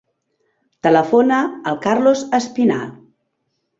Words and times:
Telefona 0.87 1.37
al 1.73 1.79
Carlos 1.85 2.25
Espinar. 2.39 2.83